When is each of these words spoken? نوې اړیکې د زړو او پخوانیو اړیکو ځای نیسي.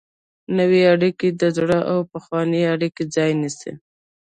نوې 0.57 0.81
اړیکې 0.93 1.27
د 1.41 1.43
زړو 1.57 1.79
او 1.91 1.99
پخوانیو 2.11 2.71
اړیکو 2.75 3.01
ځای 3.15 3.31
نیسي. 3.41 3.71